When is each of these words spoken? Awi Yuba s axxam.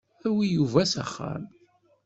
Awi 0.27 0.45
Yuba 0.55 0.81
s 0.91 0.93
axxam. 1.03 1.43